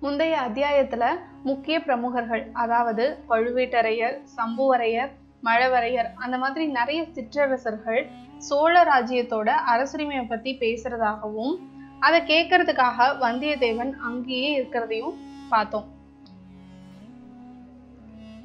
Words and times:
முந்தைய 0.00 0.40
அத்தியாயத்துல 0.40 1.04
முக்கிய 1.42 1.82
பிரமுகர்கள் 1.82 2.50
அதாவது 2.52 3.24
பழுவேட்டரையர் 3.28 4.16
சம்புவரையர் 4.36 5.10
மழவரையர் 5.42 6.08
அந்த 6.14 6.38
மாதிரி 6.38 6.66
நிறைய 6.66 7.04
சிற்றரசர்கள் 7.12 8.06
சோழ 8.38 8.84
ராஜ்யத்தோட 8.84 9.48
அரசுரிமையை 9.74 10.28
பத்தி 10.28 10.56
பேசுறதாகவும் 10.60 11.54
அதை 12.00 12.20
கேட்கறதுக்காக 12.20 13.08
வந்தியத்தேவன் 13.20 13.92
அங்கேயே 13.98 14.50
இருக்கிறதையும் 14.60 15.16
பார்த்தோம். 15.48 15.88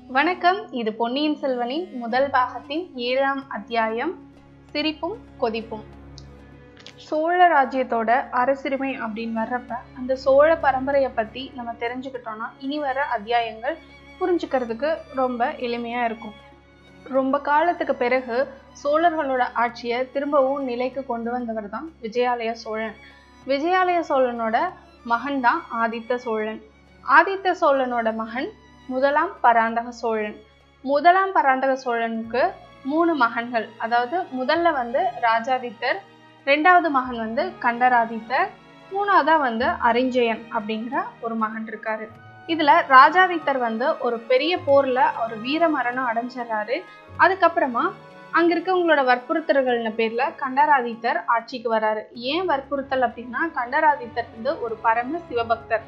வணக்கம் 0.08 0.72
இது 0.72 0.94
பொன்னியின் 0.94 1.38
செல்வனின் 1.42 1.98
முதல் 1.98 2.30
பாகத்தின் 2.30 2.92
ஏழாம் 2.96 3.50
அத்தியாயம் 3.50 4.16
சிரிப்பும் 4.72 5.18
கொதிப்பும். 5.40 5.84
சோழ 7.08 7.38
ராஜ்யத்தோட 7.54 8.10
அரசுரிமை 8.42 8.92
அப்படின்னு 9.04 9.36
வர்றப்ப 9.42 9.74
அந்த 10.00 10.14
சோழ 10.24 10.50
பரம்பரையை 10.66 11.10
பத்தி 11.16 11.44
நம்ம 11.56 11.72
தெரிஞ்சுக்கிட்டோம்னா 11.80 12.48
இனி 12.66 12.78
வர 12.80 13.00
அத்தியாயங்கள் 13.16 13.76
புரிஞ்சுக்கிறதுக்கு 14.20 14.90
ரொம்ப 15.20 15.44
எளிமையா 15.66 16.02
இருக்கும். 16.10 16.36
ரொம்ப 17.18 17.36
காலத்துக்கு 17.48 17.96
பிறகு 18.04 18.36
சோழர்களோட 18.84 19.44
ஆட்சியை 19.64 19.98
திரும்பவும் 20.14 20.64
நிலைக்கு 20.70 21.02
கொண்டு 21.06 21.30
வந்தவர் 21.32 21.70
தான் 21.70 21.88
விஜயாலய 22.04 22.52
சோழன். 22.64 22.96
விஜயாலய 23.48 24.00
சோழனோட 24.10 24.58
மகன் 25.12 25.42
தான் 25.42 25.62
ஆதித்த 25.82 26.16
சோழன். 26.26 26.62
ஆதித்த 27.06 27.56
சோழனோட 27.62 28.10
மகன் 28.22 28.50
முதலாம் 28.90 29.34
பராந்தக 29.42 29.92
சோழன். 30.02 30.38
முதலாம் 30.84 31.34
பராந்தக 31.36 31.74
சோழனுக்கு 31.84 32.44
மூணு 32.92 33.12
மகன்கள் 33.16 33.68
அதாவது 33.86 34.18
முதல்ல 34.40 34.72
வந்து 34.80 35.02
ராஜாதித்தர் 35.28 36.00
ரெண்டாவது 36.46 36.90
மகன் 36.90 37.18
வந்து 37.18 37.44
கண்டராதித்தர் 37.60 38.50
மூணாவதா 38.92 39.36
வந்து 39.40 39.68
அரிஞ்சயன் 39.90 40.42
அப்படிங்கிற 40.58 40.96
ஒரு 41.22 41.36
மகன் 41.36 41.68
இருக்காரு. 41.72 42.06
இதுல 42.48 42.72
ராஜாதித்தர் 42.88 43.58
வந்து 43.58 43.86
ஒரு 44.06 44.18
பெரிய 44.32 44.54
போர்ல 44.68 45.00
அவர் 45.20 45.36
வீர 45.40 45.70
மரணம் 45.70 46.10
அடைஞ்சிடறாரு. 46.10 46.78
அதுக்கப்புறமா 47.20 47.86
அங்க 48.32 48.56
இருக்கவங்களோட 48.56 49.02
வற்புறுத்தல்கள்னு 49.12 49.92
பேர்ல 50.00 50.24
கண்டராதித்தர் 50.44 51.20
ஆட்சிக்கு 51.26 51.70
வராரு 51.76 52.04
ஏன் 52.14 52.46
வற்புறுத்தல் 52.46 53.06
அப்படின்னா 53.08 53.42
கண்டராதித்தர் 53.60 54.32
வந்து 54.36 54.54
ஒரு 54.62 54.78
பரம 54.86 55.20
சிவபக்தர். 55.30 55.84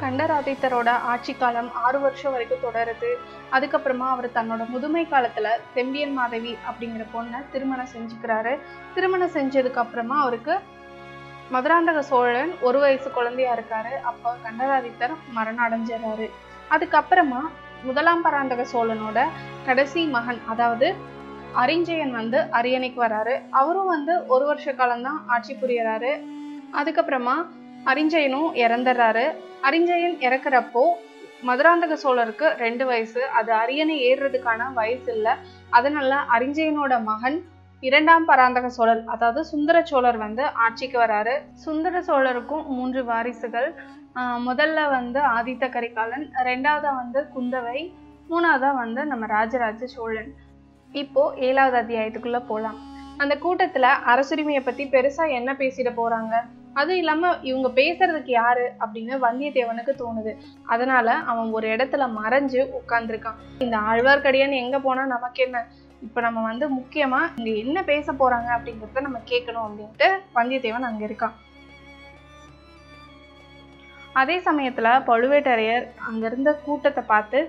கண்டராதித்தரோட 0.00 0.88
ஆட்சி 0.88 1.34
காலம் 1.34 1.74
ஆறு 1.74 2.00
வருஷம் 2.00 2.32
வரைக்கும் 2.32 2.64
தொடருது. 2.66 3.10
அதுக்கப்புறமா 3.52 4.08
அவர் 4.14 4.28
தன்னோட 4.28 4.68
முதுமை 4.68 5.08
காலத்தில் 5.08 5.48
செம்பியன் 5.74 6.12
மாதவி 6.12 6.56
அப்படிங்கிற 6.70 7.04
பொண்ணை 7.14 7.40
திருமணம் 7.52 7.92
செஞ்சுக்கிறாரு. 7.96 8.58
திருமணம் 8.94 9.34
செஞ்சதுக்கு 9.34 9.82
அப்புறமா 9.84 10.20
அவருக்கு 10.20 10.58
மதுராந்தக 11.52 11.98
சோழன் 11.98 12.54
ஒரு 12.60 12.78
வயசு 12.78 13.10
குழந்தையா 13.10 13.54
இருக்காரு. 13.54 13.92
அப்போ 14.02 14.34
கண்டராதித்தர் 14.42 15.14
மரணம் 15.32 15.66
அடைஞ்சிடறாரு. 15.66 16.30
அதுக்கப்புறமா 16.70 17.42
முதலாம் 17.82 18.22
பராந்தக 18.22 18.66
சோழனோட 18.72 19.24
கடைசி 19.66 20.04
மகன் 20.06 20.40
அதாவது 20.46 20.94
அரிஞ்சயன் 21.56 22.10
வந்து 22.10 22.38
அரியணைக்கு 22.38 23.00
வராரு. 23.00 23.34
அவரும் 23.50 23.86
வந்து 23.86 24.26
ஒரு 24.26 24.44
வருஷ 24.46 24.72
காலம்தான் 24.72 25.24
ஆட்சி 25.26 25.56
புரியறாரு. 25.62 26.12
அதுக்கப்புறமா 26.72 27.36
அரிஞ்சயனும் 27.90 28.48
இறந்துடுறாரு 28.64 29.26
அரிஞ்சயன் 29.68 30.16
இறக்குறப்போ 30.26 30.84
மதுராந்தக 31.48 31.94
சோழருக்கு 32.02 32.46
ரெண்டு 32.62 32.84
வயசு. 32.90 33.20
அது 33.38 33.50
அரியணை 33.62 33.96
ஏறுறதுக்கான 34.08 34.68
வயசு 34.78 35.08
இல்லை. 35.16 35.34
அதனால 35.78 36.18
அரிஞ்சயனோட 36.36 36.94
மகன் 37.10 37.38
இரண்டாம் 37.82 38.24
பராந்தக 38.30 38.66
சோழர் 38.76 39.02
அதாவது 39.14 39.40
சுந்தர 39.50 39.76
சோழர் 39.90 40.18
வந்து 40.24 40.44
ஆட்சிக்கு 40.64 40.98
வராரு. 41.04 41.34
சுந்தர 41.64 42.00
சோழருக்கும் 42.08 42.64
மூன்று 42.76 43.00
வாரிசுகள். 43.10 43.68
முதல்ல 44.48 44.88
வந்து 44.96 45.20
ஆதித்த 45.36 45.64
கரிகாலன் 45.76 46.26
ரெண்டாவதா 46.48 46.92
வந்து 47.02 47.22
குந்தவை 47.34 47.78
மூணாவதா 48.30 48.70
வந்து 48.82 49.00
நம்ம 49.10 49.24
ராஜராஜ 49.36 49.86
சோழன். 49.96 50.30
இப்போ 50.92 51.22
ஏழாவது 51.48 51.76
அத்தியாயத்துக்குள்ள 51.82 52.38
போலாம். 52.50 52.78
அந்த 53.22 53.34
கூட்டத்துல 53.44 53.88
அரசுரிமையை 54.12 54.62
பத்தி 54.64 54.84
பெருசா 54.94 55.24
என்ன 55.38 55.50
பேசிட 55.60 55.90
போறாங்க? 56.00 56.34
அதுவும் 56.80 57.00
இல்லாம 57.02 57.32
இவங்க 57.48 57.68
பேசுறதுக்கு 57.80 58.32
யாரு 58.40 58.64
அப்படின்னு 58.84 59.14
வந்தியத்தேவனுக்கு 59.26 59.92
தோணுது. 60.02 60.32
அதனால 60.74 61.14
அவன் 61.30 61.50
ஒரு 61.58 61.66
இடத்துல 61.74 62.04
மறைஞ்சு 62.18 62.60
உட்கார்ந்துருக்கான் 62.78 63.40
இந்த 63.64 63.76
ஆழ்வார்க்கடியான்னு 63.90 64.62
எங்க 64.64 64.78
போனா 64.86 65.04
நமக்கு 65.14 65.42
என்ன? 65.46 65.60
இப்ப 66.06 66.20
நம்ம 66.26 66.42
வந்து 66.50 66.66
முக்கியமா 66.78 67.20
இங்க 67.38 67.50
என்ன 67.64 67.78
பேச 67.92 68.12
போறாங்க 68.12 68.48
அப்படிங்கறத 68.56 69.04
நம்ம 69.06 69.20
கேட்கணும் 69.32 69.66
அப்படின்ட்டு 69.66 70.08
வந்தியத்தேவன் 70.38 70.88
அங்க 70.88 71.02
இருக்கான். 71.08 71.36
அதே 74.20 74.36
சமயத்துல 74.48 74.88
பழுவேட்டரையர் 75.08 75.86
அங்க 76.08 76.22
இருந்த 76.26 76.50
கூட்டத்தை 76.66 77.04
பார்த்து 77.12 77.40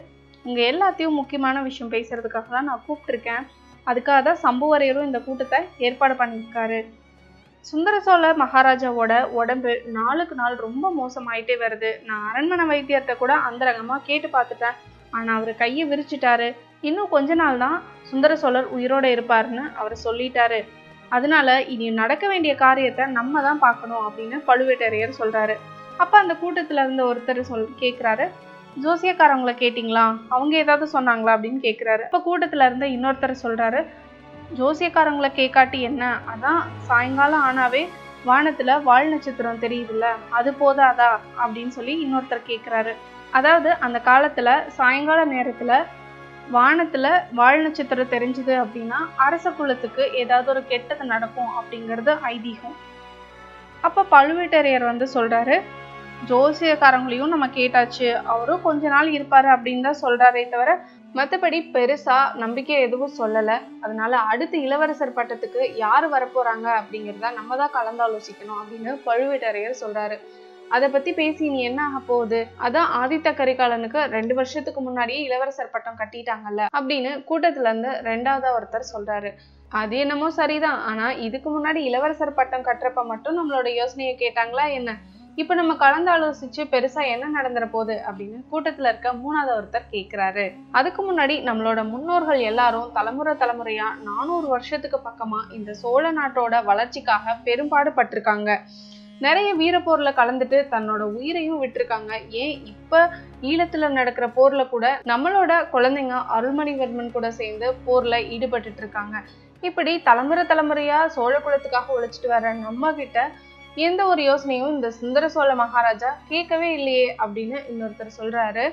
இங்க 0.48 0.62
எல்லாத்தையும் 0.72 1.20
முக்கியமான 1.20 1.62
விஷயம் 1.68 1.92
பேசுறதுக்காக 1.94 2.50
தான் 2.56 2.70
நான் 2.70 2.86
கூப்பிட்டுருக்கேன். 2.88 3.44
அதுக்காக 3.88 4.20
தான் 4.28 4.42
சம்புவரையரும் 4.46 5.08
இந்த 5.10 5.20
கூட்டத்தை 5.28 5.60
ஏற்பாடு 5.88 6.16
பண்ணியிருக்காரு. 6.22 6.80
சுந்தர 7.70 7.96
சோழ 8.06 8.26
மகாராஜாவோட 8.42 9.14
உடம்பு 9.40 9.72
நாளுக்கு 9.98 10.36
நாள் 10.42 10.56
ரொம்ப 10.66 10.92
மோசமாயிட்டே 11.00 11.56
வருது. 11.64 11.90
நான் 12.10 12.26
அரண்மனை 12.30 12.66
வைத்தியத்தை 12.72 13.14
கூட 13.22 13.34
அந்தரங்கமாக 13.48 14.06
கேட்டு 14.10 14.28
பார்த்துட்டேன். 14.36 14.78
ஆனால் 15.16 15.36
அவர் 15.38 15.62
கையை 15.64 15.84
விரிச்சிட்டாரு. 15.92 16.48
இன்னும் 16.88 17.12
கொஞ்ச 17.16 17.36
நாள் 17.42 17.62
தான் 17.66 17.78
சுந்தர 18.10 18.32
சோழர் 18.44 18.68
உயிரோட 18.78 19.06
இருப்பார்னு 19.16 19.64
அவர் 19.80 19.96
சொல்லிட்டாரு. 20.06 20.60
அதனால 21.16 21.50
இனி 21.74 21.88
நடக்க 22.02 22.26
வேண்டிய 22.32 22.54
காரியத்தை 22.64 23.04
நம்ம 23.20 23.42
தான் 23.48 23.64
பார்க்கணும் 23.66 24.06
அப்படின்னு 24.08 24.40
பழுவேட்டரையர் 24.50 25.20
சொல்றாரு. 25.22 25.56
அப்போ 26.04 26.16
அந்த 26.24 26.34
கூட்டத்தில் 26.42 26.84
இருந்த 26.86 27.04
ஒருத்தர் 27.12 27.48
சொல் 27.52 27.70
கேட்குறாரு 27.84 28.26
ஜோசியக்காரவங்கள 28.84 29.54
கேட்டிங்களா? 29.62 30.04
அவங்க 30.36 30.54
ஏதாவது 30.64 30.86
சொன்னாங்களா 30.96 31.36
அப்படின்னு 31.36 31.62
கேட்குறாரு 31.68 32.04
இப்போ 32.08 32.20
கூட்டத்தில் 32.28 32.68
இருந்த 32.70 32.88
இன்னொருத்தர் 32.96 33.42
சொல்கிறாரு 33.46 33.80
ஜோசியக்காரங்களை 34.56 35.30
கேட்காட்டி 35.36 35.80
என்ன? 35.80 36.20
அதான் 36.36 36.62
சாயங்காலம் 36.86 37.42
ஆனாவே 37.42 37.88
வானத்துல 38.26 38.84
வால் 38.84 39.10
நட்சத்திரம் 39.10 39.60
தெரியுதுல்ல 39.60 40.06
அது 40.30 40.52
போதாதா? 40.52 41.18
அப்படின்னு 41.44 41.68
சொல்லி 41.68 42.06
இன்னொருத்தர் 42.06 42.48
கேக்குறாரு. 42.48 42.94
அதாவது 43.32 43.74
அந்த 43.80 44.02
காலத்துல 44.06 44.68
சாயங்கால 44.68 45.26
நேரத்துல 45.26 45.86
வானத்துல 46.52 47.24
வால் 47.32 47.62
நட்சத்திரம் 47.62 48.10
தெரிஞ்சுது 48.10 48.54
அப்படின்னா 48.64 48.96
அரச 49.16 49.52
குலத்துக்கு 49.52 50.12
ஏதாவது 50.12 50.50
ஒரு 50.50 50.68
கெட்டது 50.68 51.06
நடக்கும் 51.06 51.52
அப்படிங்கிறது 51.60 52.18
ஐதீகம். 52.24 52.76
அப்ப 53.82 54.06
பழுவேட்டரையர் 54.12 54.86
வந்து 54.86 55.08
சொல்றாரு 55.14 55.62
ஜோசியக்காரங்களையும் 56.28 57.28
நம்ம 57.28 57.48
கேட்டாச்சு 57.48 58.14
அவரும் 58.24 58.62
கொஞ்ச 58.62 58.88
நாள் 58.88 59.12
இருப்பாரு 59.12 59.50
அப்படின்னு 59.56 59.82
தான் 59.82 60.02
சொல்றாரே 60.02 60.50
தவிர 60.50 60.86
மற்றபடி 61.18 61.60
பெருசாக 61.76 62.36
நம்பிக்கை 62.42 62.76
எதுவும் 62.88 63.18
சொல்லலை. 63.20 63.56
அதனால 63.86 64.18
அடுத்து 64.32 64.58
இளவரசர் 64.66 65.18
பட்டத்துக்கு 65.20 65.62
யார் 65.84 66.06
வரப்போகிறாங்க 66.16 66.68
அப்படிங்கிறத 66.80 67.32
நம்ம 67.40 67.58
தான் 67.62 67.76
கலந்தாலோசிக்கணும் 67.78 68.60
அப்படின்னு 68.62 68.94
பழுவேட்டரையர் 69.08 69.82
சொல்கிறாரு 69.84 70.18
அதை 70.76 70.88
பத்தி 70.94 71.12
பேசி 71.20 71.44
நீ 71.50 71.60
என்ன 71.68 71.82
ஆக 71.90 72.00
போகுது? 72.08 72.40
அதான் 72.66 72.90
ஆதித்த 73.02 73.30
கரிகாலனுக்கு 73.42 74.00
ரெண்டு 74.16 74.34
வருஷத்துக்கு 74.40 74.82
முன்னாடியே 74.82 75.20
இளவரசர் 75.28 75.74
பட்டம் 75.76 76.00
கட்டிட்டாங்கல்ல 76.00 76.64
அப்படின்னு 76.78 77.12
கூட்டத்துல 77.30 77.70
இருந்து 77.72 77.92
ரெண்டாவதா 78.10 78.50
ஒருத்தர் 78.58 78.92
சொல்றாரு. 78.94 79.30
அது 79.82 79.96
என்னமோ 80.04 80.28
சரிதான். 80.40 80.82
ஆனா 80.90 81.06
இதுக்கு 81.28 81.50
முன்னாடி 81.56 81.80
இளவரசர் 81.90 82.38
பட்டம் 82.40 82.68
கட்டுறப்ப 82.68 83.02
மட்டும் 83.14 83.38
நம்மளோட 83.40 83.68
யோசனையை 83.82 84.16
கேட்டாங்களா 84.24 84.66
என்ன? 84.80 84.92
இப்போ 85.38 85.54
நம்ம 85.56 85.74
கலந்து 85.76 86.10
ஆலோசிச்சு 86.12 86.62
பெருசா 86.72 87.02
என்ன 87.14 87.26
நடந்துற 87.42 87.66
போகுது 87.70 87.96
அப்படின்னு 88.08 88.38
கூட்டத்துல 88.52 88.90
இருக்க 88.92 89.10
மூணாவது 89.14 89.52
ஒருத்தர் 89.56 89.92
கேட்கிறாரு 89.92 90.46
அதுக்கு 90.72 91.02
முன்னாடி 91.08 91.36
நம்மளோட 91.44 91.82
முன்னோர்கள் 91.90 92.40
எல்லாரும் 92.52 92.88
தலைமுறை 92.94 93.34
தலைமுறையா 93.36 93.88
நானூறு 94.04 94.48
வருஷத்துக்கு 94.48 95.00
பக்கமா 95.06 95.40
இந்த 95.52 95.74
சோழ 95.74 96.12
நாட்டோட 96.12 96.64
வளர்ச்சிக்காக 96.64 97.36
பெரும்பாடு 97.44 97.92
பட்டிருக்காங்க 97.92 98.50
நிறைய 99.22 99.50
வீரப்போர்ல 99.56 100.10
கலந்துட்டு 100.18 100.58
தன்னோட 100.74 101.04
உயிரையும் 101.18 101.62
விட்டுருக்காங்க. 101.64 102.12
ஏன் 102.42 102.56
இப்ப 102.66 103.00
ஈழத்துல 103.42 103.88
நடக்கிற 103.90 104.28
போர்ல 104.36 104.64
கூட 104.70 104.86
நம்மளோட 105.12 105.52
குழந்தைங்க 105.72 106.18
அருள்மணிவர்மன் 106.38 107.16
கூட 107.16 107.30
சேர்ந்து 107.32 107.70
போர்ல 107.88 108.18
ஈடுபட்டு 108.36 108.82
இருக்காங்க. 108.84 109.18
இப்படி 109.64 109.94
தலைமுறை 110.08 110.44
தலைமுறையா 110.46 110.98
சோழ 111.16 111.34
குலத்துக்காக 111.46 111.96
உழைச்சிட்டு 111.98 112.30
வர 112.34 112.54
நம்ம 112.66 112.92
கிட்ட 112.94 113.20
எந்த 113.86 114.02
ஒரு 114.12 114.22
யோசனையும் 114.30 114.74
இந்த 114.76 114.90
சுந்தர 115.00 115.26
சோழ 115.34 115.50
மகாராஜா 115.56 116.12
கேட்கவே 116.30 116.70
இல்லையே 116.78 117.08
அப்படின்னு 117.24 117.58
இன்னொருத்தர் 117.72 118.18
சொல்றாரு. 118.20 118.66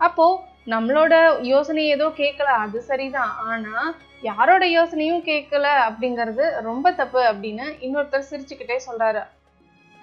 அப்போ 0.00 0.26
நம்மளோட 0.72 1.14
யோசனை 1.52 1.82
ஏதோ 1.94 2.06
கேட்கல 2.22 2.50
அது 2.64 2.78
சரிதான். 2.82 3.32
ஆனா 3.50 3.76
யாரோட 4.22 4.64
யோசனையும் 4.78 5.24
கேட்கல 5.30 5.66
அப்படிங்கிறது 5.86 6.44
ரொம்ப 6.68 6.92
தப்பு 7.00 7.22
அப்படின்னு 7.30 7.64
இன்னொருத்தர் 7.86 8.28
சிரிச்சுக்கிட்டே 8.30 8.78
சொல்றாரு. 8.88 9.22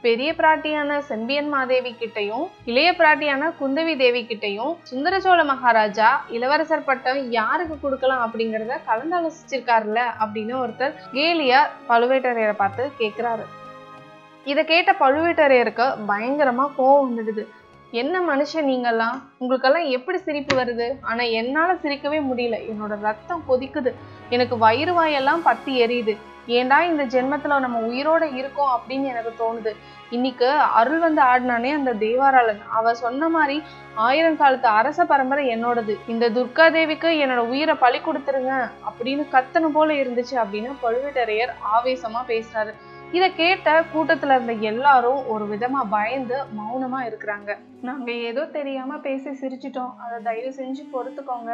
பெரிய 0.04 0.30
பிராட்டியான 0.38 0.92
செம்பியன் 1.10 1.50
மாதேவி 1.50 1.92
கிட்டையும் 2.00 2.46
இளைய 2.70 2.90
பிராட்டியான 3.00 3.50
குந்தவி 3.60 3.94
தேவி 3.96 4.22
கிட்டையும் 4.30 4.72
சுந்தர 4.84 5.20
சோழ 5.20 5.40
மகாராஜா 5.44 6.10
இளவரசர் 6.38 6.88
பட்டம் 6.90 7.20
யாருக்கு 7.38 7.78
கொடுக்கலாம் 7.80 8.26
அப்படிங்கிறத 8.26 8.78
கலந்தாலோசிச்சிருக்காருல்ல 8.90 10.04
அப்படின்னு 10.24 10.56
ஒருத்தர் 10.64 11.00
கேலியா 11.14 11.62
பழுவேட்டரையரை 11.90 12.56
பார்த்து 12.64 12.86
கேட்கிறாரு 13.02 13.46
இதை 14.46 14.66
கேட்ட 14.66 14.92
பழுவேட்டரையருக்கு 15.00 15.96
பயங்கரமாக 16.06 16.72
கோவம் 16.78 17.12
வந்துடுது. 17.12 17.48
என்ன 17.92 18.20
மனுஷன் 18.20 18.64
நீங்கெல்லாம் 18.64 19.22
உங்களுக்கெல்லாம் 19.38 19.84
எப்படி 19.84 20.18
சிரிப்பு 20.18 20.56
வருது? 20.56 20.92
ஆனால் 21.02 21.30
என்னால் 21.30 21.80
சிரிக்கவே 21.80 22.22
முடியல. 22.32 22.72
என்னோட 22.72 23.00
ரத்தம் 23.00 23.44
கொதிக்குது. 23.50 23.94
எனக்கு 24.30 24.58
வயிறு 24.58 24.94
வாயெல்லாம் 24.94 25.42
பத்தி 25.42 25.86
எரியுது. 25.86 26.18
ஏன்டா 26.48 26.82
இந்த 26.82 27.06
ஜென்மத்தில் 27.06 27.60
நம்ம 27.60 27.80
உயிரோட 27.80 28.34
இருக்கோம்? 28.34 28.82
அப்படின்னு 28.82 29.08
எனக்கு 29.08 29.34
தோணுது. 29.40 29.76
இன்னைக்கு 30.10 30.50
அருள் 30.50 31.00
வந்து 31.00 31.22
ஆடினானே 31.22 31.72
அந்த 31.72 31.94
தேவாராளன். 31.94 32.62
அவ 32.70 32.94
சொன்ன 32.94 33.30
மாதிரி 33.30 33.64
ஆயிரம் 33.94 34.38
காலத்து 34.38 34.68
அரச 34.68 35.06
பரம்பரை 35.06 35.48
என்னோடது. 35.56 35.96
இந்த 36.08 36.30
துர்கா 36.30 36.72
தேவிக்கு 36.72 37.08
என்னோட 37.08 37.38
உயிரை 37.38 37.76
பழி 37.76 38.00
கொடுத்துருங்க 38.00 38.72
அப்படின்னு 38.92 39.28
கத்தன 39.32 39.68
போல 39.74 39.94
இருந்துச்சு 39.94 40.32
அப்படின்னு 40.32 40.74
பழுவேட்டரையர் 40.84 41.50
ஆவேசமா 41.74 42.22
பேசுறாரு. 42.28 42.74
இதை 43.12 43.36
கேட்ட 43.36 43.69
கூட்டத்துல 43.94 44.36
இருந்த 44.36 44.54
எல்லாரும் 44.54 45.28
ஒரு 45.28 45.46
விதமா 45.46 45.80
பயந்து 45.90 46.38
மௌனமா 46.58 47.00
இருக்கிறாங்க. 47.08 47.58
நாங்க 47.81 48.12
ஏதோ 48.12 48.46
தெரியாம 48.46 48.98
பேசி 48.98 49.30
சிரிச்சிட்டோம். 49.30 49.96
அதை 50.04 50.18
தயவு 50.22 50.52
செஞ்சு 50.60 50.84
பொறுத்துக்கோங்க. 50.94 51.52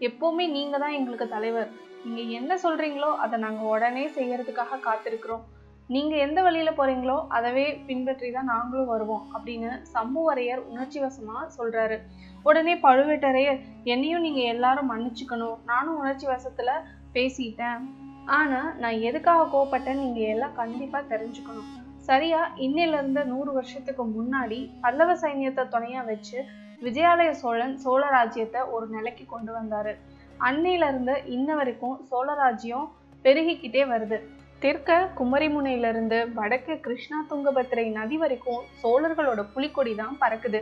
எப்பவுமே 0.00 0.44
நீங்க 0.48 0.78
தான் 0.78 0.96
எங்களுக்கு 0.98 1.28
தலைவர். 1.28 1.70
நீங்க 2.04 2.20
என்ன 2.20 2.58
சொல்றீங்களோ 2.62 3.16
அதை 3.16 3.38
நாங்க 3.38 3.62
உடனே 3.62 4.08
செய்யறதுக்காக 4.08 4.78
காத்திருக்கிறோம். 4.86 5.42
நீங்க 5.88 6.16
எந்த 6.16 6.42
வழியில 6.42 6.70
போறீங்களோ 6.70 7.26
அதவே 7.28 7.66
பின்பற்றி 7.86 8.30
தான் 8.30 8.50
நாங்களும் 8.54 8.86
வருவோம் 8.86 9.24
அப்படின்னு 9.34 9.70
சம்புவரையர் 9.96 10.62
உணர்ச்சி 10.72 11.00
வசமா 11.00 11.38
சொல்றாரு. 11.58 11.98
உடனே 12.42 12.74
பழுவேட்டரையர் 12.74 13.60
என்னையும் 13.84 14.20
நீங்க 14.20 14.40
எல்லாரும் 14.40 14.90
மன்னிச்சுக்கணும். 14.92 15.58
நானும் 15.64 15.98
உணர்ச்சி 15.98 16.26
வசத்துல 16.26 16.72
பேசிட்டேன். 17.12 17.99
ஆனால் 18.38 18.70
நான் 18.82 19.04
எதுக்காக 19.08 19.46
கோவப்பட்டேன்னு 19.52 20.04
நீங்கள் 20.06 20.32
எல்லாம் 20.34 20.58
கண்டிப்பாக 20.60 21.04
தெரிஞ்சுக்கணும். 21.12 21.68
சரியா? 22.08 22.40
இன்னிலிருந்து 22.66 23.22
நூறு 23.24 23.50
வருஷத்துக்கு 23.52 24.04
முன்னாடி 24.16 24.58
பல்லவ 24.80 25.14
சைன்யத்தை 25.14 25.64
துணையாக 25.68 26.08
வச்சு 26.10 26.38
விஜயாலய 26.82 27.30
சோழன் 27.40 27.74
சோழ 27.78 28.02
ராஜ்யத்தை 28.08 28.60
ஒரு 28.74 28.86
நிலைக்கு 28.96 29.24
கொண்டு 29.26 29.52
வந்தார். 29.52 29.92
அன்னையிலிருந்து 30.40 31.14
இன்ன 31.36 31.54
வரைக்கும் 31.54 31.96
சோழ 32.10 32.28
ராஜ்யம் 32.34 32.86
பெருகிக்கிட்டே 33.24 33.82
வருது. 33.92 34.18
தெற்க 34.62 34.96
குமரிமுனையிலிருந்து 35.18 36.18
வடக்கு 36.38 36.74
கிருஷ்ணா 36.80 37.18
துங்கபத்திரை 37.30 37.84
நதி 37.98 38.16
வரைக்கும் 38.16 38.62
சோழர்களோட 38.82 39.40
புலிக்கொடி 39.54 39.92
தான் 39.94 40.16
பறக்குது. 40.20 40.60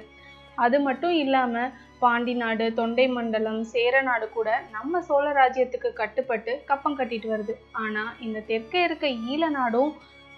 அது 0.56 0.76
மட்டும் 0.80 1.14
இல்லாமல் 1.24 1.72
பாண்டி 2.02 2.34
நாடு 2.34 2.66
தொண்டை 2.74 3.04
மண்டலம் 3.08 3.60
சேர 3.72 4.00
நாடு 4.08 4.26
கூட 4.30 4.48
நம்ம 4.74 5.00
சோழ 5.06 5.26
ராஜ்யத்துக்கு 5.38 5.90
கட்டுப்பட்டு 5.92 6.52
கப்பம் 6.66 6.96
கட்டிட்டு 6.98 7.28
வருது. 7.32 7.54
ஆனா 7.82 8.02
இந்த 8.26 8.42
தெற்கே 8.50 8.80
இருக்க 8.82 9.06
ஈழ 9.30 9.48
நாடும் 9.48 9.90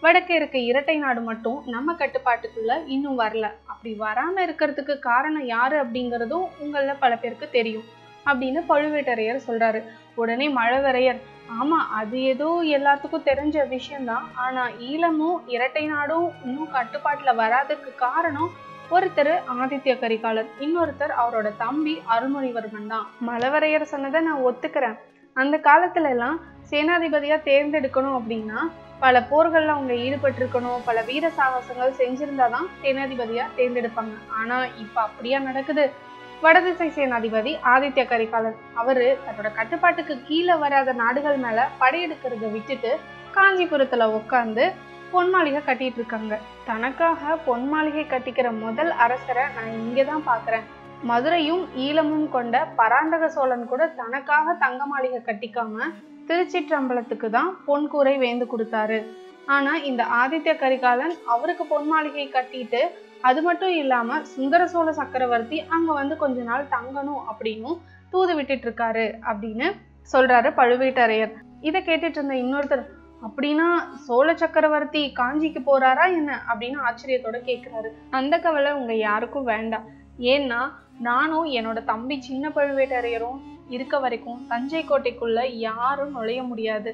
வடக்கே 0.02 0.34
இருக்க 0.34 0.56
இரட்டை 0.58 0.96
நாடு 0.98 1.20
மட்டும் 1.20 1.58
நம்ம 1.66 1.92
கட்டுப்பாட்டுக்குள்ள 1.92 2.74
இன்னும் 2.94 3.18
வரல. 3.18 3.46
அப்படி 3.72 3.90
வராம 4.04 4.34
இருக்கிறதுக்கு 4.46 4.94
காரணம் 5.08 5.46
யாரு 5.46 5.76
அப்படிங்கிறதும் 5.82 6.46
உங்களில் 6.58 7.00
பல 7.04 7.12
பேருக்கு 7.16 7.48
தெரியும் 7.50 7.86
அப்படின்னு 8.26 8.62
பழுவேட்டரையர் 8.70 9.46
சொல்றாரு. 9.48 9.82
உடனே 10.14 10.48
மழவரையர் 10.56 11.20
ஆமா 11.58 11.78
அது 12.00 12.16
ஏதோ 12.32 12.48
எல்லாத்துக்கும் 12.76 13.28
தெரிஞ்ச 13.28 13.68
விஷயம்தான். 13.68 14.26
ஆனா 14.44 14.64
ஈழமும் 14.90 15.38
இரட்டை 15.54 15.84
நாடும் 15.86 16.28
இன்னும் 16.46 16.74
கட்டுப்பாட்டுல 16.78 17.30
வராததுக்கு 17.42 17.92
காரணம் 18.06 18.50
ஒருத்தர் 18.90 19.30
ஆதித்ய 19.62 19.92
கரிகாலர் 19.98 20.48
இன்னொருத்தர் 20.60 21.12
அவரோட 21.22 21.48
தம்பி 21.56 21.92
அருள்மொழிவர்மன் 22.14 22.86
தான். 22.86 23.04
மலவரையர் 23.28 23.90
சொன்னதை 23.92 24.20
நான் 24.20 24.44
ஒத்துக்கிறேன். 24.48 24.96
அந்த 25.36 25.56
காலத்துல 25.58 26.10
எல்லாம் 26.10 26.38
சேனாதிபதியா 26.70 27.36
தேர்ந்தெடுக்கணும் 27.48 28.16
அப்படின்னா 28.18 28.60
பல 29.00 29.20
போர்கள்ல 29.30 29.74
அவங்க 29.76 29.92
ஈடுபட்டிருக்கணும் 30.06 30.82
பல 30.84 31.02
வீர 31.02 31.30
சாகசங்கள் 31.36 31.98
செஞ்சிருந்தாதான் 32.00 32.66
சேனாதிபதியா 32.82 33.44
தேர்ந்தெடுப்பாங்க. 33.56 34.16
ஆனா 34.40 34.64
இப்ப 34.64 34.96
அப்படியா 35.00 35.38
நடக்குது? 35.38 35.84
வடதிசை 36.42 36.88
சேனாதிபதி 36.88 37.52
ஆதித்ய 37.74 38.02
கரிகாலர். 38.12 38.58
அவரு 38.74 39.18
தன்னோட 39.24 39.48
கட்டுப்பாட்டுக்கு 39.54 40.14
கீழே 40.28 40.54
வராத 40.54 40.92
நாடுகள் 40.92 41.36
மேல 41.36 41.68
படையெடுக்கிறத 41.80 42.46
விட்டுட்டு 42.52 42.92
காஞ்சிபுரத்துல 43.34 44.04
உட்காந்து 44.18 44.64
பொன் 45.12 45.30
மாளிகை 45.32 45.60
கட்டிட்டு 45.66 45.98
இருக்காங்க 46.00 46.34
தனக்காக 46.66 47.36
பொன் 47.46 47.64
மாளிகை 47.70 48.04
கட்டிக்கிற 48.10 48.48
முதல் 48.64 48.92
அரசரை 49.04 49.44
நான் 49.56 49.72
இங்கே 49.80 50.04
தான் 50.10 50.24
பார்க்குறேன். 50.28 50.66
மதுரையும் 51.10 51.62
ஈழமும் 51.84 52.28
கொண்ட 52.34 52.56
பராந்தக 52.78 53.28
சோழன் 53.36 53.66
கூட 53.72 53.82
தனக்காக 54.00 54.54
தங்க 54.64 54.84
மாளிகை 54.92 55.20
கட்டிக்காம 55.28 55.88
திருச்சிற்றம்பலத்துக்கு 56.28 57.28
தான் 57.36 57.50
பொன் 57.66 57.88
கூரை 57.92 58.14
வேந்து 58.24 58.46
கொடுத்தாரு. 58.52 58.98
ஆனா 59.56 59.72
இந்த 59.90 60.02
ஆதித்ய 60.20 60.54
கரிகாலன் 60.62 61.14
அவருக்கு 61.34 61.66
பொன் 61.72 61.88
மாளிகை 61.92 62.26
கட்டிட்டு 62.36 62.82
அது 63.28 63.40
மட்டும் 63.48 63.74
இல்லாம 63.82 64.20
சுந்தர 64.34 64.62
சோழ 64.74 64.88
சக்கரவர்த்தி 65.00 65.58
அங்க 65.76 65.90
வந்து 66.00 66.14
கொஞ்ச 66.22 66.40
நாள் 66.50 66.70
தங்கணும் 66.76 67.22
அப்படின்னும் 67.32 67.80
தூது 68.12 68.32
விட்டுட்டு 68.38 68.66
இருக்காரு 68.68 69.06
அப்படின்னு 69.30 69.66
சொல்றாரு 70.12 70.48
பழுவேட்டரையர். 70.60 71.34
இதை 71.68 71.80
கேட்டுட்டு 71.88 72.18
இருந்த 72.18 72.36
இன்னொருத்தர் 72.44 72.84
அப்படின்னா 73.26 73.66
சோழ 74.06 74.28
சக்கரவர்த்தி 74.34 75.12
காஞ்சிக்கு 75.18 75.60
போறாரா 75.66 76.04
என்ன 76.18 76.30
அப்படின்னு 76.48 76.78
ஆச்சரியத்தோட 76.88 77.38
கேட்கிறாரு 77.48 77.88
அந்த 78.10 78.38
கவலை 78.38 78.72
உங்க 78.72 78.94
யாருக்கும் 78.94 79.44
வேண்டாம். 79.44 79.86
ஏன்னா 80.18 80.60
நானும் 80.98 81.46
என்னோட 81.58 81.84
தம்பி 81.84 82.20
சின்ன 82.20 82.48
பழுவேட்டரையரும் 82.48 83.38
இருக்க 83.68 83.98
வரைக்கும் 83.98 84.40
தஞ்சை 84.48 84.82
கோட்டைக்குள்ள 84.84 85.40
யாரும் 85.68 86.10
நுழைய 86.10 86.42
முடியாது. 86.42 86.92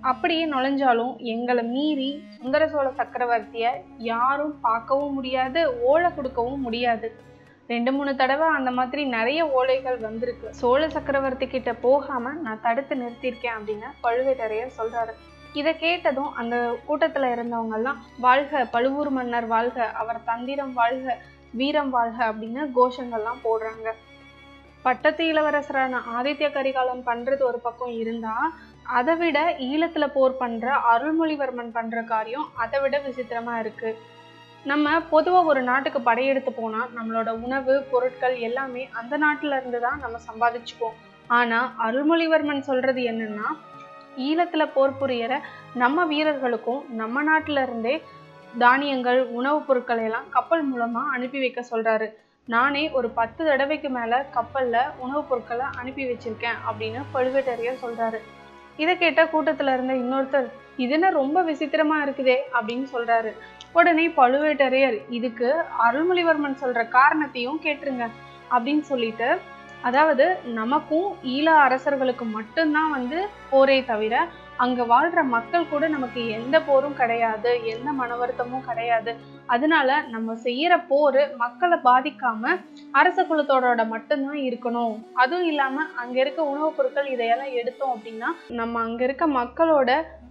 அப்படியே 0.00 0.44
நுழைஞ்சாலும் 0.50 1.14
எங்களை 1.32 1.64
மீறி 1.64 2.10
சுந்தர 2.28 2.68
சோழ 2.68 2.88
சக்கரவர்த்திய 2.90 3.68
யாரும் 4.10 4.60
பார்க்கவும் 4.60 5.14
முடியாது 5.14 5.62
ஓலை 5.80 6.10
கொடுக்கவும் 6.14 6.60
முடியாது. 6.60 7.08
ரெண்டு 7.66 7.92
மூணு 7.92 8.16
தடவை 8.16 8.48
அந்த 8.48 8.70
மாதிரி 8.70 9.04
நிறைய 9.04 9.40
ஓலைகள் 9.58 9.98
வந்திருக்கு. 10.00 10.54
சோழ 10.54 10.88
சக்கரவர்த்தி 10.88 11.46
கிட்ட 11.46 11.72
போகாம 11.86 12.32
நான் 12.44 12.62
தடுத்து 12.62 12.94
நிறுத்தியிருக்கேன் 12.96 13.56
அப்படின்னு 13.58 13.90
பழுவேட்டரையர் 14.04 14.78
சொல்றாரு. 14.78 15.14
இதை 15.52 15.72
கேட்டதும் 15.76 16.34
அந்த 16.34 16.56
கூட்டத்தில் 16.86 17.32
இருந்தவங்கெல்லாம் 17.34 18.00
வாழ்க 18.26 18.64
பழுவூர் 18.74 19.10
மன்னர் 19.10 19.46
வாழ்க 19.46 19.86
அவர் 20.00 20.20
தந்திரம் 20.24 20.72
வாழ்க 20.72 21.16
வீரம் 21.60 21.90
வாழ்க 21.90 22.18
அப்படின்னு 22.30 22.62
கோஷங்கள்லாம் 22.76 23.42
போடுறாங்க. 23.44 23.88
பட்டத்து 24.82 25.22
இளவரசரான 25.32 26.00
ஆதித்ய 26.16 26.48
கரிகாலன் 26.52 27.02
பண்றது 27.08 27.42
ஒரு 27.42 27.58
பக்கம் 27.58 27.94
இருந்தா 28.02 28.34
அதை 28.82 29.14
விட 29.16 29.38
ஈழத்துல 29.68 30.04
போர் 30.12 30.36
பண்ற 30.36 30.74
அருள்மொழிவர்மன் 30.92 31.72
பண்ற 31.76 32.02
காரியம் 32.02 32.46
அதை 32.54 32.80
விட 32.80 32.98
விசித்திரமா 33.06 33.54
இருக்கு. 33.58 33.90
நம்ம 34.64 35.00
பொதுவாக 35.00 35.50
ஒரு 35.52 35.62
நாட்டுக்கு 35.62 36.00
படையெடுத்து 36.00 36.52
போனால் 36.52 36.92
நம்மளோட 36.96 37.30
உணவு 37.44 37.74
பொருட்கள் 37.90 38.36
எல்லாமே 38.36 38.88
அந்த 38.92 39.18
நாட்டுல 39.18 39.58
இருந்து 39.60 39.80
தான் 39.80 40.00
நம்ம 40.04 40.18
சம்பாதிச்சுப்போம். 40.28 40.96
ஆனால் 41.26 41.68
அருள்மொழிவர்மன் 41.86 42.68
சொல்றது 42.70 43.02
என்னன்னா 43.02 43.48
ஈழத்தில் 44.18 44.72
போர் 44.72 44.98
புரியற 45.00 45.40
நம்ம 45.74 46.04
வீரர்களுக்கும் 46.06 46.84
நம்ம 46.90 47.22
நாட்டில 47.22 47.62
இருந்தே 47.62 48.02
தானியங்கள் 48.58 49.20
உணவுப் 49.24 49.66
பொருட்களை 49.66 50.04
எல்லாம் 50.04 50.28
கப்பல் 50.30 50.62
மூலமாக 50.62 51.10
அனுப்பி 51.10 51.38
வைக்க 51.38 51.64
சொல்கிறாரு 51.70 52.06
நானே 52.44 52.90
ஒரு 52.90 53.08
பத்து 53.10 53.44
தடவைக்கு 53.44 53.88
மேலே 53.88 54.18
கப்பலில் 54.30 54.90
உணவுப் 54.98 55.28
பொருட்களை 55.28 55.66
அனுப்பி 55.76 56.04
வச்சிருக்கேன் 56.04 56.58
அப்படின்னு 56.68 57.00
பழுவேட்டரையர் 57.14 57.82
சொல்கிறாரு 57.82 58.18
இதை 58.76 58.98
கேட்ட 58.98 59.28
கூட்டத்தில் 59.28 59.68
இருந்த 59.68 59.94
இன்னொருத்தர் 59.94 60.48
இதுன்னு 60.78 61.10
ரொம்ப 61.10 61.42
விசித்திரமா 61.42 61.96
இருக்குதே 62.04 62.36
அப்படின்னு 62.52 62.86
சொல்றாரு. 62.92 63.30
உடனே 63.72 64.08
பழுவேட்டரையர் 64.08 64.98
இதுக்கு 65.08 65.48
அருள்மொழிவர்மன் 65.88 66.60
சொல்ற 66.60 66.88
காரணத்தையும் 66.88 67.60
கேட்டுருங்க 67.62 68.06
அப்படின்னு 68.50 68.80
சொல்லிட்டு 68.80 69.28
அதாவது 69.82 70.36
நமக்கும் 70.44 71.16
ஈழ 71.24 71.44
அரசர்களுக்கு 71.44 72.24
மட்டும்தான் 72.24 72.90
வந்து 72.90 73.28
போரே 73.50 73.84
தவிர 73.84 74.26
அங்க 74.56 74.84
வாழ்ற 74.84 75.24
மக்கள் 75.24 75.68
கூட 75.68 75.88
நமக்கு 75.88 76.28
எந்த 76.28 76.60
போரும் 76.60 76.94
கிடையாது 76.94 77.64
எந்த 77.64 77.92
மன 77.92 78.16
வருத்தமும் 78.16 78.64
கிடையாது. 78.64 79.16
அதனால 79.46 80.00
நம்ம 80.00 80.34
செய்யற 80.34 80.86
போர் 80.88 81.36
மக்களை 81.36 81.78
பாதிக்காம 81.84 82.56
அரச 82.90 83.22
குலத்தோட 83.22 83.86
மட்டும்தான் 83.86 84.36
இருக்கணும். 84.36 85.04
அதுவும் 85.14 85.46
இல்லாம 85.46 85.84
அங்க 85.96 86.20
இருக்க 86.20 86.42
உணவுப் 86.42 86.76
பொருட்கள் 86.76 87.06
இதையெல்லாம் 87.06 87.52
எடுத்தோம் 87.52 87.94
அப்படின்னா 87.96 88.26
நம்ம 88.48 88.80
அங்க 88.80 89.04
இருக்க 89.04 89.26
மக்களோட 89.26 89.90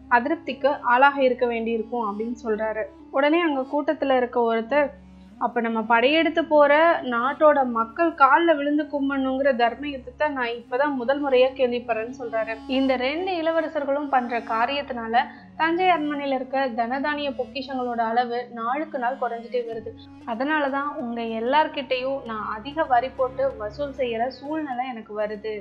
அதிருப்திக்கு 0.10 0.80
ஆளாக 0.82 1.24
இருக்க 1.24 1.46
வேண்டியிருக்கும் 1.46 2.06
அப்படின்னு 2.10 2.36
சொல்றாரு. 2.44 2.84
உடனே 3.12 3.42
அங்க 3.42 3.62
கூட்டத்துல 3.62 4.18
இருக்க 4.18 4.42
ஒருத்தர் 4.42 5.07
அப்போ 5.46 5.60
நம்ம 5.66 5.80
படையெடுத்து 5.92 6.42
போகிற 6.52 6.74
நாட்டோட 7.14 7.60
மக்கள் 7.76 8.12
காலில் 8.22 8.56
விழுந்து 8.60 8.84
கும்பணுங்கிற 8.94 9.50
தர்ம 9.62 9.90
யுத்தத்தை 9.90 10.28
நான் 10.38 10.54
இப்பதான் 10.60 10.96
முதல் 11.02 11.20
முறையாக 11.24 11.54
கேள்விப்படுறேன்னு 11.60 12.18
சொல்கிறாரு 12.22 12.54
இந்த 12.78 12.94
ரெண்டு 13.04 13.32
இளவரசர்களும் 13.42 14.10
பண்ணுற 14.14 14.38
காரியத்தினால 14.54 15.22
தஞ்சை 15.60 15.88
அரண்மனையில் 15.96 16.36
இருக்க 16.38 16.64
தனதானிய 16.80 17.32
பொக்கிஷங்களோட 17.40 18.02
அளவு 18.12 18.40
நாளுக்கு 18.60 18.98
நாள் 19.04 19.22
குறைஞ்சிட்டே 19.22 19.62
வருது. 19.70 19.92
அதனாலதான் 20.32 20.90
உங்கள் 21.04 21.34
எல்லார்கிட்டையும் 21.42 22.24
நான் 22.30 22.48
அதிக 22.56 22.86
வரி 22.94 23.12
போட்டு 23.20 23.46
வசூல் 23.62 23.98
செய்கிற 24.00 24.26
சூழ்நிலை 24.40 24.86
எனக்கு 24.94 25.14
வருது. 25.22 25.54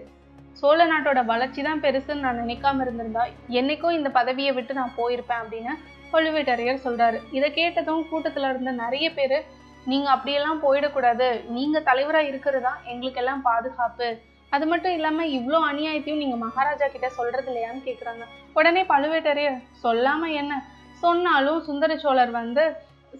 சோழ 0.60 0.80
நாட்டோட 0.92 1.20
வளர்ச்சி 1.32 1.62
தான் 1.68 1.84
பெருசுன்னு 1.84 2.24
நான் 2.26 2.42
நினைக்காம 2.42 2.82
இருந்திருந்தா 2.86 3.24
என்னைக்கும் 3.60 3.96
இந்த 3.98 4.10
பதவியை 4.18 4.54
விட்டு 4.58 4.80
நான் 4.80 4.96
போயிருப்பேன் 5.00 5.42
அப்படின்னு 5.42 5.74
பழுவேட்டரையர் 6.12 6.84
சொல்றாரு. 6.84 7.18
இதை 7.36 7.48
கேட்டதும் 7.60 8.02
கூட்டத்தில் 8.10 8.50
இருந்த 8.50 8.72
நிறைய 8.82 9.06
பேர் 9.18 9.36
நீங்க 9.90 10.08
அப்படியெல்லாம் 10.14 10.62
போயிடக்கூடாது. 10.64 11.28
நீங்க 11.56 11.78
தலைவரா 11.88 12.22
இருக்கிறது 12.30 12.64
தான் 12.68 12.80
எங்களுக்கெல்லாம் 12.92 13.42
பாதுகாப்பு. 13.50 14.08
அது 14.54 14.64
மட்டும் 14.70 14.94
இல்லாம 14.96 15.26
இவ்வளோ 15.36 15.58
அநியாயத்தையும் 15.70 16.22
நீங்க 16.22 16.36
மகாராஜா 16.46 16.86
கிட்ட 16.86 17.08
சொல்றது 17.18 17.48
இல்லையான்னு 17.50 17.86
கேக்குறாங்க. 17.88 18.24
உடனே 18.58 18.82
பழுவேட்டரையர் 18.92 19.58
சொல்லாம 19.84 20.30
என்ன? 20.42 20.54
சொன்னாலும் 21.04 21.60
சுந்தர 21.68 21.92
சோழர் 22.04 22.32
வந்து 22.40 22.64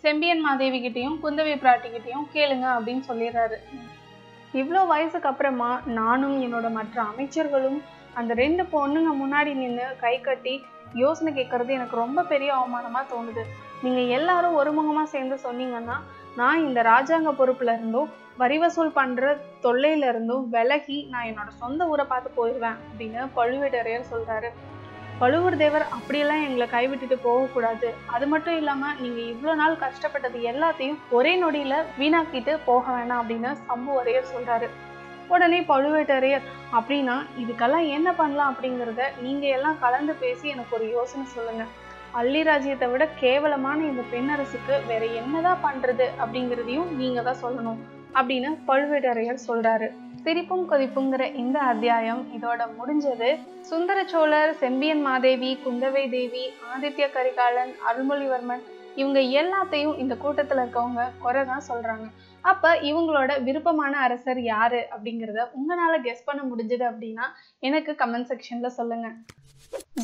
செம்பியன் 0.04 0.42
மாதேவி 0.46 0.78
கிட்டயும் 0.84 1.18
குந்தவை 1.24 1.54
பிராட்டி 1.62 1.88
கிட்டயும் 1.90 2.26
கேளுங்க 2.34 2.66
அப்படின்னு 2.76 3.02
சொல்லிடுறாரு. 3.10 3.58
இவ்வளோ 4.60 4.80
வயசுக்கு 4.92 5.28
அப்புறமா 5.30 5.70
நானும் 6.00 6.36
என்னோட 6.46 6.66
மற்ற 6.78 6.96
அமைச்சர்களும் 7.12 7.78
அந்த 8.18 8.32
ரெண்டு 8.42 8.62
பொண்ணுங்க 8.74 9.10
முன்னாடி 9.22 9.50
நின்று 9.62 9.86
கை 10.04 10.14
கட்டி 10.20 10.54
யோசனை 11.02 11.30
கேட்கறது 11.38 11.70
எனக்கு 11.78 11.96
ரொம்ப 12.02 12.20
பெரிய 12.32 12.50
அவமானமா 12.58 13.00
தோணுது. 13.12 13.42
நீங்க 13.84 14.00
எல்லாரும் 14.18 14.58
ஒருமுகமாக 14.60 15.12
சேர்ந்து 15.14 15.36
சொன்னீங்கன்னா 15.46 15.96
நான் 16.36 16.64
இந்த 16.66 16.80
ராஜாங்க 16.82 17.30
பொறுப்புல 17.38 17.74
இருந்தும் 17.76 18.08
வரி 18.36 18.58
வசூல் 18.58 18.96
பண்ற 18.96 19.36
தொல்லையில 19.62 20.08
இருந்தும் 20.08 20.48
விலகி 20.48 20.98
நான் 21.10 21.28
என்னோட 21.28 21.50
சொந்த 21.62 21.86
ஊரை 21.92 22.04
பார்த்து 22.08 22.30
போயிடுவேன் 22.38 22.80
அப்படின்னு 22.86 23.20
பழுவேட்டரையர் 23.36 24.10
சொல்றாரு. 24.12 24.48
பழுவூர் 25.18 25.56
தேவர் 25.56 25.84
அப்படியெல்லாம் 25.96 26.42
எங்களை 26.46 26.66
கைவிட்டுட்டு 26.72 27.16
போகக்கூடாது 27.22 27.94
அது 28.06 28.26
மட்டும் 28.26 28.56
இல்லாம 28.56 28.92
நீங்க 28.98 29.20
இவ்வளோ 29.32 29.54
நாள் 29.54 29.76
கஷ்டப்பட்டது 29.76 30.40
எல்லாத்தையும் 30.52 30.98
ஒரே 31.10 31.32
நொடியில 31.42 31.76
வீணாக்கிட்டு 32.00 32.54
போக 32.64 32.84
வேணாம் 32.96 33.22
அப்படின்னு 33.22 33.52
சம்புவரையர் 33.70 34.32
சொல்றாரு. 34.34 34.68
உடனே 35.28 35.60
பழுவேட்டரையர் 35.60 36.44
அப்படின்னா 36.72 37.16
இதுக்கெல்லாம் 37.42 37.86
என்ன 37.88 38.08
பண்ணலாம்? 38.12 38.52
அப்படிங்கிறத 38.52 39.04
நீங்க 39.22 39.46
எல்லாம் 39.56 39.80
கலந்து 39.80 40.14
பேசி 40.24 40.46
எனக்கு 40.48 40.76
ஒரு 40.76 40.88
யோசனை 40.90 41.26
சொல்லுங்க. 41.26 41.64
அள்ளிராஜ்யத்தை 42.20 42.86
விட 42.90 43.04
கேவலமான 43.22 43.78
இந்த 43.90 44.02
பெண்ணரசுக்கு 44.12 44.74
வேற 44.90 45.04
என்னதான் 45.20 45.62
பண்றது 45.66 46.06
அப்படிங்கிறதையும் 46.22 46.90
நீங்க 47.00 47.22
தான் 47.28 47.42
சொல்லணும் 47.44 47.80
அப்படின்னு 48.18 48.50
பழுவேட்டரையர் 48.68 49.46
சொல்றாரு. 49.48 49.88
சிரிப்பும் 50.24 50.64
கொதிப்புங்கிற 50.70 51.22
இந்த 51.42 51.58
அத்தியாயம் 51.72 52.22
இதோட 52.36 52.62
முடிஞ்சது. 52.78 53.28
சுந்தர 53.70 53.98
சோழர் 54.12 54.52
செம்பியன் 54.62 55.02
மாதேவி 55.08 55.50
குந்தவை 55.64 56.04
தேவி 56.14 56.44
ஆதித்ய 56.72 57.06
கரிகாலன் 57.16 57.72
அருள்மொழிவர்மன் 57.88 58.64
இவங்க 59.00 59.20
எல்லாத்தையும் 59.40 59.96
இந்த 60.02 60.14
கூட்டத்துல 60.24 60.62
இருக்கவங்க 60.64 61.02
குறை 61.24 61.42
தான் 61.52 61.66
சொல்றாங்க. 61.70 62.06
அப்ப 62.44 62.74
இவங்களோட 62.90 63.30
விருப்பமான 63.46 63.94
அரசர் 64.06 64.40
யாரு 64.52 64.80
அப்படிங்கிறத 64.94 65.42
உங்களால 65.58 65.94
கெஸ் 66.06 66.28
பண்ண 66.28 66.42
முடிஞ்சது 66.50 66.84
அப்படின்னா 66.90 67.26
எனக்கு 67.68 67.92
கமெண்ட் 68.02 68.30
செக்ஷன்ல 68.32 68.70
சொல்லுங்க. 68.78 69.08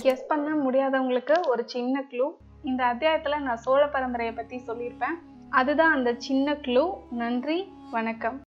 கெஸ் 0.00 0.28
பண்ண 0.28 0.48
முடியாதவங்களுக்கு 0.64 1.36
ஒரு 1.46 1.62
சின்ன 1.66 2.04
க்ளூ 2.10 2.26
இந்த 2.62 2.84
அத்தியாயத்தில் 2.84 3.42
நான் 3.42 3.62
சோழ 3.64 3.82
பரம்பரையை 3.86 4.34
பற்றி 4.34 4.56
சொல்லியிருப்பேன். 4.66 5.16
அதுதான் 5.50 5.92
அந்த 5.92 6.10
சின்ன 6.18 6.52
க்ளூ 6.52 6.84
நன்றி 7.10 7.58
வணக்கம். 7.90 8.38